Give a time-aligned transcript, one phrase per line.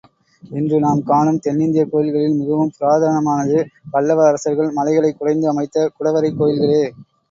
[0.43, 3.59] இன்று நாம் காணும் தென்னிந்தியக் கோயில்களில் மிகவும் புராதனமானது,
[3.91, 6.85] பல்லவ அரசர்கள் மலைகளைக் குடைந்து அமைத்த குடைவரைக் கோயில்களே.